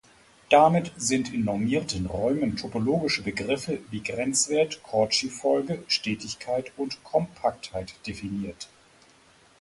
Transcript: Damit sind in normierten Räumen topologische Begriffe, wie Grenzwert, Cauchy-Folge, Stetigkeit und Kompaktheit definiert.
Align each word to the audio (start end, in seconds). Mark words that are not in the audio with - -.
Damit 0.49 0.93
sind 0.97 1.31
in 1.31 1.45
normierten 1.45 2.07
Räumen 2.07 2.57
topologische 2.57 3.21
Begriffe, 3.21 3.77
wie 3.91 4.01
Grenzwert, 4.01 4.81
Cauchy-Folge, 4.83 5.83
Stetigkeit 5.87 6.71
und 6.75 7.03
Kompaktheit 7.03 7.93
definiert. 8.07 8.67